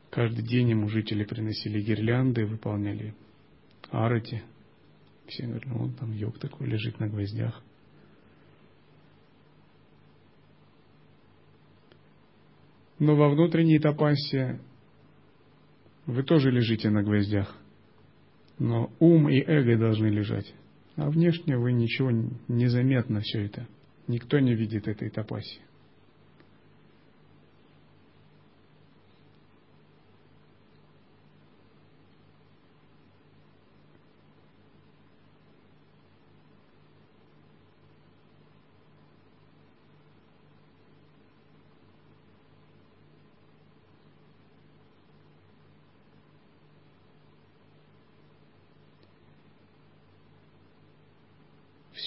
[0.08, 3.14] Каждый день ему жители приносили гирлянды, выполняли
[3.90, 4.42] арати.
[5.26, 7.62] Все говорят, ну он там йог такой лежит на гвоздях.
[13.02, 14.60] Но во внутренней тапасе
[16.06, 17.52] вы тоже лежите на гвоздях.
[18.60, 20.54] Но ум и эго должны лежать.
[20.94, 22.12] А внешне вы ничего
[22.46, 23.66] незаметно все это.
[24.06, 25.60] Никто не видит этой тапаси.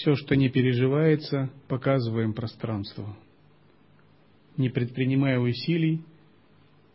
[0.06, 3.16] Все, что не переживается, показываем пространству.
[4.56, 6.04] Не предпринимая усилий,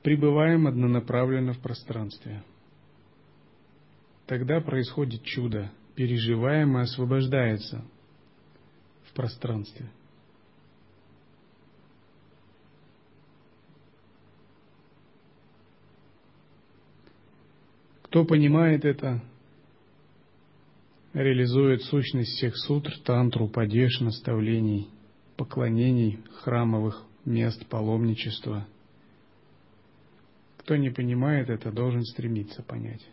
[0.02, 2.42] пребываем однонаправленно в пространстве.
[4.28, 7.84] Тогда происходит чудо, переживаемое освобождается
[9.10, 9.92] в пространстве.
[18.04, 19.22] Кто понимает это,
[21.14, 24.88] реализует сущность всех сутр, тантру, падеш, наставлений,
[25.36, 28.66] поклонений, храмовых мест, паломничества.
[30.58, 33.06] Кто не понимает это, должен стремиться понять.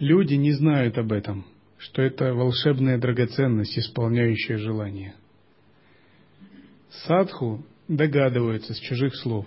[0.00, 1.44] Люди не знают об этом,
[1.76, 5.14] что это волшебная драгоценность, исполняющая желание.
[7.04, 9.46] Садху догадываются с чужих слов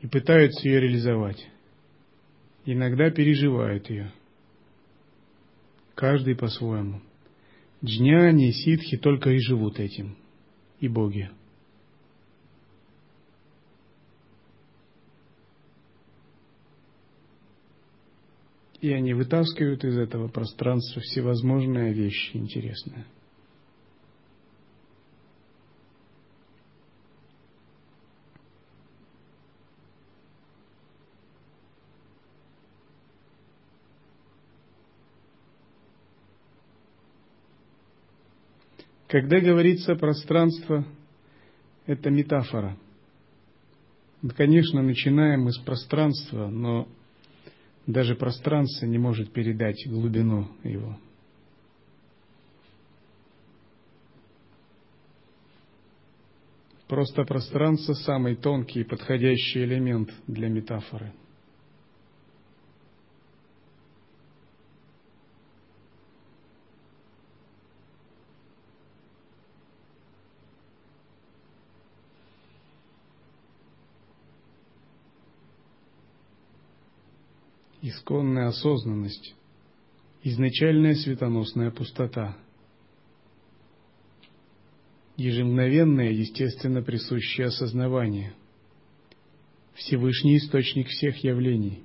[0.00, 1.48] и пытаются ее реализовать.
[2.64, 4.10] Иногда переживают ее.
[5.94, 7.00] Каждый по-своему.
[7.84, 10.16] Джняни и ситхи только и живут этим.
[10.80, 11.30] И боги.
[18.80, 23.06] И они вытаскивают из этого пространства всевозможные вещи интересные.
[39.08, 40.84] Когда говорится пространство,
[41.86, 42.76] это метафора.
[44.36, 46.86] Конечно, начинаем мы с пространства, но
[47.88, 50.94] даже пространство не может передать глубину его.
[56.86, 61.12] Просто пространство– самый тонкий и подходящий элемент для метафоры–
[77.98, 79.34] исконная осознанность,
[80.22, 82.36] изначальная светоносная пустота,
[85.16, 88.34] ежемгновенное, естественно присущее осознавание,
[89.74, 91.82] Всевышний источник всех явлений,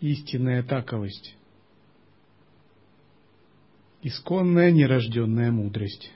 [0.00, 1.34] истинная таковость,
[4.02, 6.12] исконная нерожденная мудрость.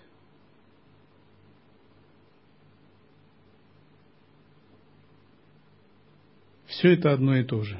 [6.80, 7.78] Все это одно и то же.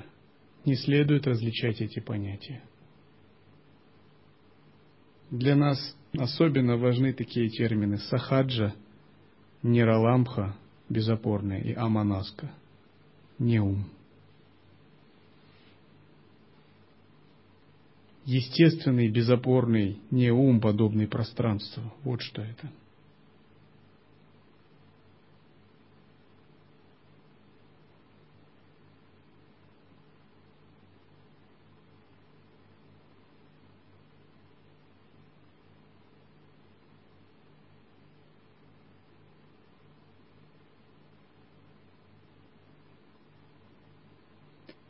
[0.67, 2.63] Не следует различать эти понятия.
[5.31, 8.75] Для нас особенно важны такие термины сахаджа,
[9.63, 10.55] нираламха,
[10.91, 12.53] безопорная, и аманаска,
[13.39, 13.87] неум.
[18.27, 21.91] Естественный, безопорный, неум, подобный пространству.
[22.05, 22.71] Вот что это.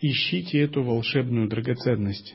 [0.01, 2.35] Ищите эту волшебную драгоценность.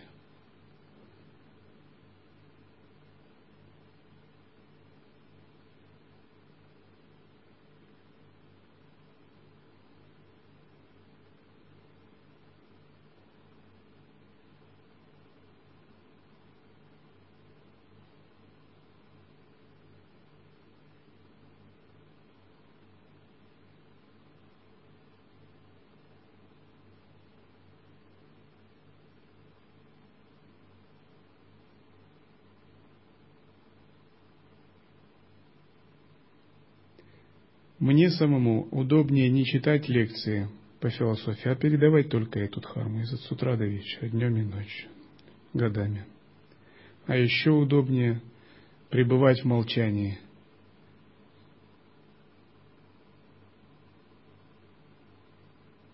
[37.86, 43.56] Мне самому удобнее не читать лекции по философии, а передавать только эту дхарму с утра
[43.58, 44.90] до вечера, днем и ночью,
[45.54, 46.04] годами.
[47.06, 48.24] А еще удобнее
[48.90, 50.18] пребывать в молчании.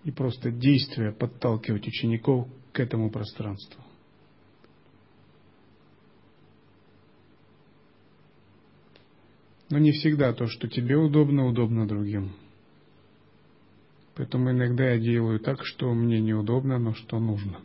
[0.05, 3.83] И просто действия подталкивать учеников к этому пространству.
[9.71, 12.33] Но не всегда то, что тебе удобно, удобно другим.
[14.15, 17.61] Поэтому иногда я делаю так, что мне неудобно, но что нужно.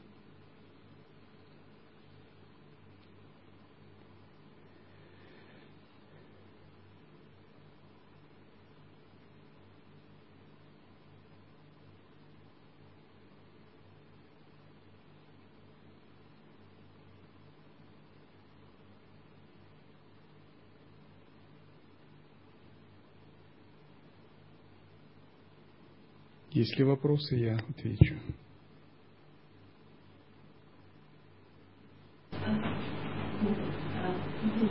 [26.67, 28.17] Есть ли вопросы, я отвечу.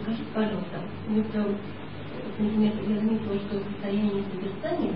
[0.01, 1.55] Скажите, пожалуйста, вот,
[2.37, 4.93] например, я заметила, что в состоянии созерцания,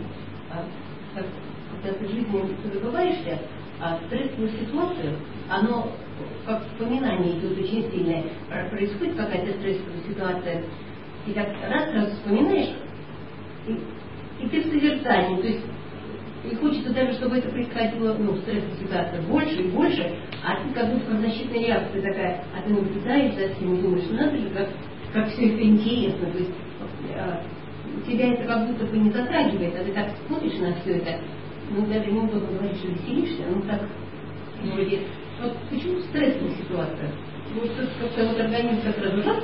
[1.15, 3.39] когда ты в жизни забываешься,
[3.79, 5.19] а стрессовую ситуацию,
[5.49, 5.93] оно
[6.45, 8.25] как вспоминание идет очень сильное.
[8.71, 10.65] Происходит какая-то стрессовая ситуация,
[11.27, 12.75] и так раз, раз вспоминаешь,
[13.67, 15.63] и, и ты в созерцании, то есть
[16.43, 21.17] и хочется даже, чтобы это происходило, ну, ситуации больше и больше, а ты как будто
[21.17, 24.69] защитная реакция такая, а ты наблюдаешь за всем и думаешь, ну надо же, как,
[25.13, 26.51] как все это интересно, то есть
[27.15, 27.43] а,
[28.07, 31.19] тебя это как будто бы не затрагивает, а ты так смотришь на все это,
[31.71, 33.81] ну даже неудобно говорить, что веселишься, ну так
[34.63, 34.99] вроде,
[35.41, 37.11] вот почему стрессовая ситуация?
[37.55, 39.43] Вот как-то вот организм как раз раз,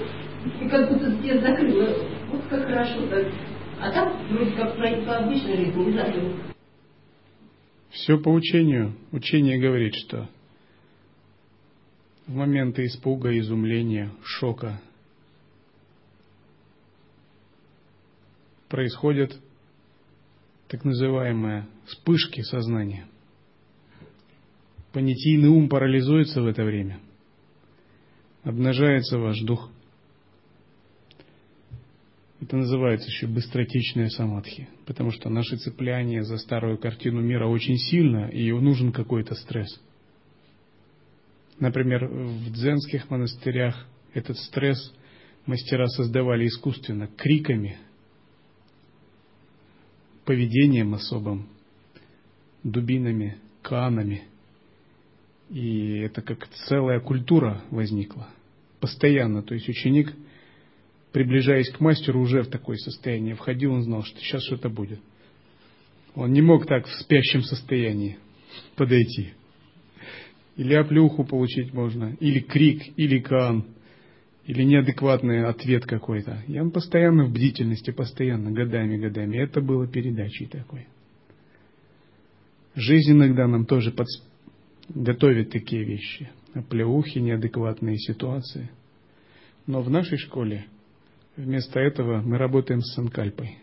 [0.62, 1.90] и как будто тебя закрыло,
[2.32, 3.26] вот как хорошо так.
[3.82, 6.32] А так вроде как по обычной жизни не закрыл.
[7.96, 8.94] Все по учению.
[9.14, 10.30] Учение говорит, что
[12.28, 14.82] в моменты испуга, изумления, шока
[18.68, 19.40] происходят
[20.68, 23.08] так называемые вспышки сознания.
[24.92, 27.00] Понятийный ум парализуется в это время.
[28.44, 29.70] Обнажается ваш дух.
[32.46, 38.30] Это называется еще быстротечная самадхи, потому что наше цепляние за старую картину мира очень сильно,
[38.30, 39.82] и нужен какой-то стресс.
[41.60, 44.94] Например, в дзенских монастырях этот стресс
[45.48, 47.80] мастера создавали искусственно, криками,
[50.24, 51.50] поведением особым,
[52.62, 54.26] дубинами, канами.
[55.50, 58.30] И это как целая культура возникла.
[58.80, 59.42] Постоянно.
[59.42, 60.14] То есть ученик–
[61.16, 65.00] приближаясь к мастеру, уже в такое состояние входил, он знал, что сейчас что-то будет.
[66.14, 68.18] Он не мог так в спящем состоянии
[68.76, 69.30] подойти.
[70.58, 73.64] Или оплюху получить можно, или крик, или кан,
[74.46, 76.44] или неадекватный ответ какой-то.
[76.50, 79.38] И он постоянно в бдительности, постоянно, годами, годами.
[79.38, 80.86] Это было передачей такой.
[82.76, 84.08] Жизнь иногда нам тоже под...
[84.90, 86.30] готовит такие вещи.
[86.54, 88.70] Оплеухи, неадекватные ситуации.
[89.66, 90.66] Но в нашей школе
[91.36, 93.58] Вместо этого мы работаем с санкальпой.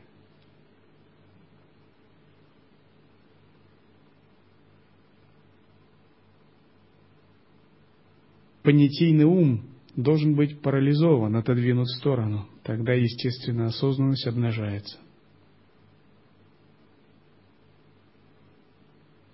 [8.62, 9.64] Понятийный ум
[9.96, 12.46] должен быть парализован, отодвинут в сторону.
[12.62, 14.98] Тогда, естественно, осознанность обнажается.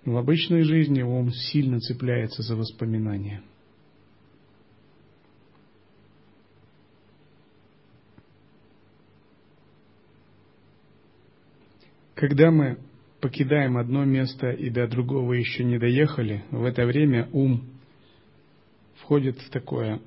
[0.04, 3.42] В обычной жизни ум сильно цепляется за воспоминания–
[12.18, 12.78] Когда мы
[13.20, 17.62] покидаем одно место и до другого еще не доехали, в это время ум
[18.96, 20.00] входит в такое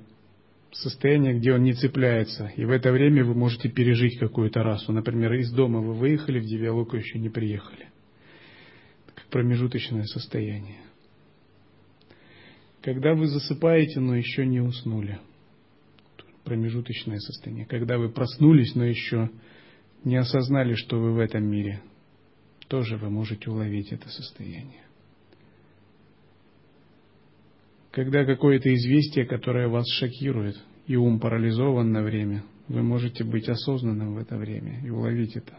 [0.72, 2.52] состояние, где он не цепляется.
[2.54, 4.92] И в это время вы можете пережить какую-то расу.
[4.92, 7.88] Например, из дома вы выехали, в Девиалоку еще не приехали.
[9.14, 10.82] Как промежуточное состояние.
[12.82, 15.18] Когда вы засыпаете, но еще не уснули.
[16.44, 17.64] Промежуточное состояние.
[17.64, 19.30] Когда вы проснулись, но еще
[20.04, 21.80] не осознали, что вы в этом мире.
[22.72, 24.80] Тоже вы можете уловить это состояние.
[27.90, 30.56] Когда какое-то известие, которое вас шокирует,
[30.86, 35.54] и ум парализован на время, вы можете быть осознанным в это время и уловить это.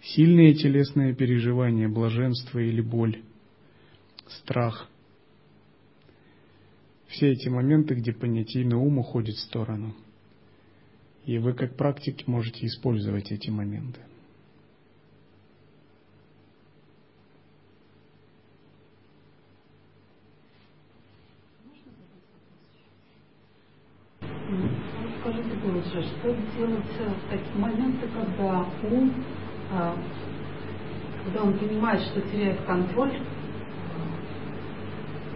[0.00, 3.20] Сильные телесные переживания, блаженство или боль,
[4.26, 4.88] страх.
[7.08, 9.94] Все эти моменты, где понятийный ум уходит в сторону.
[11.26, 14.00] И вы как практик можете использовать эти моменты.
[26.02, 29.12] же, что делать в такие моменты, когда ум,
[29.70, 29.94] а,
[31.24, 33.14] когда он понимает, что теряет контроль, а,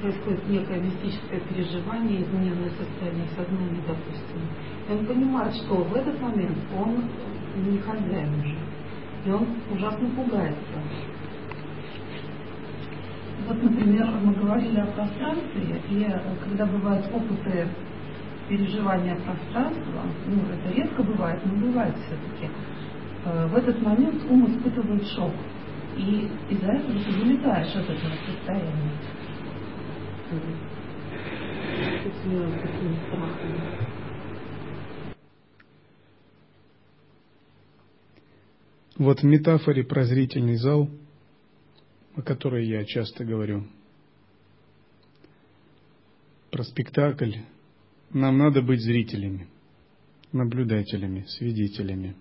[0.01, 4.41] происходит некое мистическое переживание, измененное состояние сознания, допустим.
[4.89, 7.05] И он понимает, что в этот момент он
[7.57, 8.57] не хозяин уже.
[9.27, 10.81] И он ужасно пугается.
[13.47, 17.69] Вот, например, мы говорили о пространстве, и э, когда бывают опыты
[18.49, 22.53] переживания пространства, ну, это редко бывает, но бывает все-таки,
[23.25, 25.33] э, в этот момент ум испытывает шок.
[25.97, 28.93] И из-за этого ты вылетаешь от этого состояния.
[38.97, 40.89] Вот в метафоре про зрительный зал,
[42.17, 43.65] о которой я часто говорю,
[46.51, 47.35] про спектакль,
[48.13, 49.49] нам надо быть зрителями,
[50.33, 52.17] наблюдателями, свидетелями.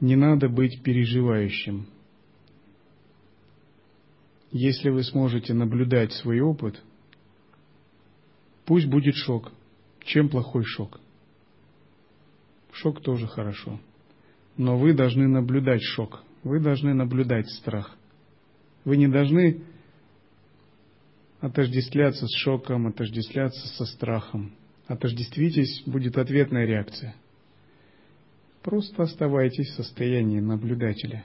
[0.00, 1.86] Не надо быть переживающим.
[4.50, 6.82] Если вы сможете наблюдать свой опыт,
[8.64, 9.52] пусть будет шок.
[10.04, 11.00] Чем плохой шок?
[12.72, 13.78] Шок тоже хорошо.
[14.56, 16.22] Но вы должны наблюдать шок.
[16.44, 17.96] Вы должны наблюдать страх.
[18.84, 19.62] Вы не должны
[21.40, 24.52] отождествляться с шоком, отождествляться со страхом.
[24.86, 27.14] Отождествитесь, будет ответная реакция.
[28.62, 31.24] Просто оставайтесь в состоянии наблюдателя.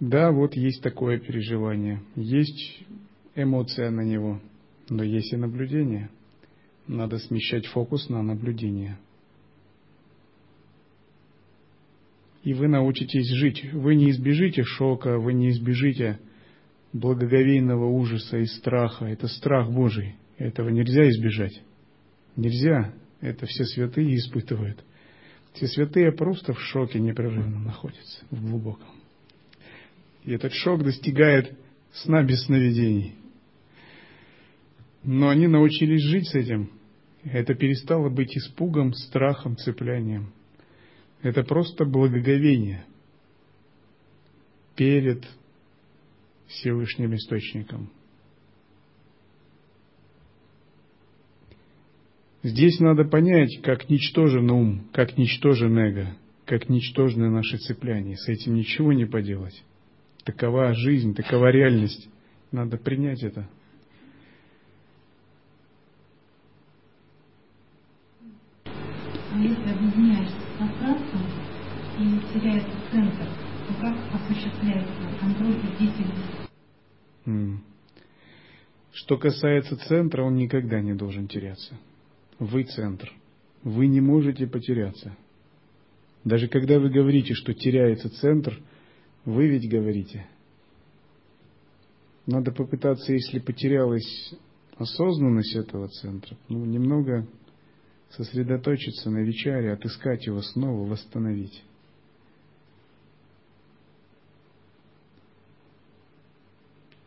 [0.00, 2.84] Да, вот есть такое переживание, есть
[3.36, 4.40] эмоция на него,
[4.88, 6.10] но есть и наблюдение.
[6.86, 8.98] Надо смещать фокус на наблюдение.
[12.42, 13.72] И вы научитесь жить.
[13.72, 16.18] Вы не избежите шока, вы не избежите
[16.94, 19.04] благоговейного ужаса и страха.
[19.04, 20.14] Это страх Божий.
[20.38, 21.60] Этого нельзя избежать.
[22.36, 22.94] Нельзя.
[23.20, 24.82] Это все святые испытывают.
[25.52, 28.88] Все святые просто в шоке непрерывно находятся, в глубоком.
[30.24, 31.56] И этот шок достигает
[31.92, 33.16] сна без сновидений.
[35.02, 36.70] Но они научились жить с этим.
[37.24, 40.32] Это перестало быть испугом, страхом, цеплянием.
[41.22, 42.84] Это просто благоговение
[44.76, 45.24] перед
[46.48, 47.90] Всевышним Источником.
[52.42, 56.14] Здесь надо понять, как ничтожен ум, как ничтожен эго,
[56.44, 58.16] как ничтожны наши цепляния.
[58.16, 59.64] С этим ничего не поделать.
[60.24, 62.06] Такова жизнь, такова реальность.
[62.52, 63.48] Надо принять это.
[68.66, 71.22] А если объединяешься с пространством
[71.98, 73.33] и теряется центр,
[74.24, 76.44] осуществляется контроль бдительности?
[78.92, 81.78] Что касается центра, он никогда не должен теряться.
[82.38, 83.12] Вы центр.
[83.62, 85.16] Вы не можете потеряться.
[86.22, 88.58] Даже когда вы говорите, что теряется центр,
[89.24, 90.26] вы ведь говорите.
[92.26, 94.34] Надо попытаться, если потерялась
[94.76, 97.26] осознанность этого центра, ну, немного
[98.10, 101.62] сосредоточиться на вечере, отыскать его снова, восстановить.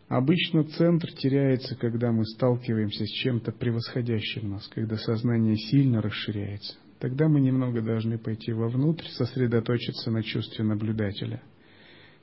[0.07, 6.77] Обычно центр теряется, когда мы сталкиваемся с чем-то превосходящим нас, когда сознание сильно расширяется.
[6.99, 11.43] Тогда мы немного должны пойти вовнутрь, сосредоточиться на чувстве наблюдателя,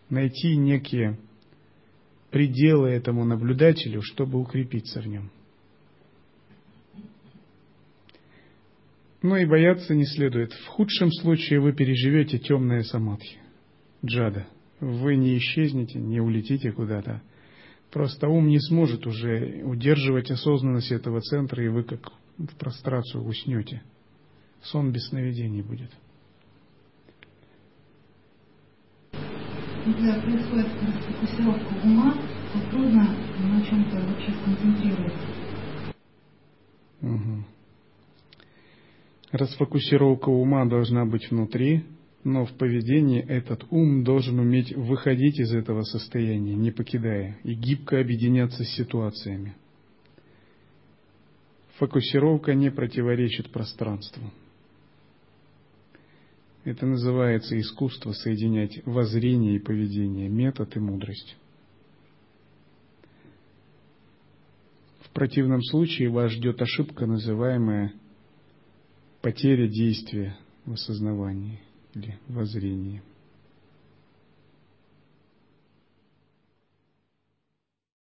[0.09, 1.19] найти некие
[2.31, 5.31] пределы этому наблюдателю, чтобы укрепиться в нем.
[9.23, 10.53] Но и бояться не следует.
[10.53, 13.39] В худшем случае вы переживете темное самадхи,
[14.05, 14.47] джада.
[14.81, 17.23] Вы не исчезнете, не улетите куда-то,
[17.95, 23.85] Просто ум не сможет уже удерживать осознанность этого центра, и вы как в прострацию уснете.
[24.63, 25.93] Сон без сновидений будет.
[29.85, 30.67] когда происходит
[31.07, 32.15] фокусировка ума,
[32.53, 35.27] то трудно на чем-то вообще сконцентрироваться.
[37.01, 37.45] Угу.
[39.31, 41.85] Расфокусировка ума должна быть внутри,
[42.25, 48.01] но в поведении этот ум должен уметь выходить из этого состояния, не покидая, и гибко
[48.01, 49.55] объединяться с ситуациями.
[51.77, 54.33] Фокусировка не противоречит пространству.
[56.65, 61.37] Это называется искусство соединять воззрение и поведение, метод и мудрость.
[65.03, 67.93] В противном случае вас ждет ошибка, называемая
[69.21, 71.61] потеря действия в осознавании
[71.95, 73.03] или воззрении.